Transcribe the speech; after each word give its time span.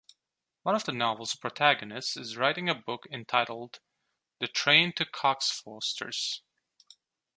One 0.63 0.73
of 0.73 0.83
the 0.85 0.93
novel's 0.93 1.35
protagonists 1.35 2.17
is 2.17 2.35
writing 2.35 2.67
a 2.67 2.73
book 2.73 3.03
entitled 3.11 3.81
"The 4.39 4.47
Train 4.47 4.93
to 4.93 5.05
Cockfosters". 5.05 6.39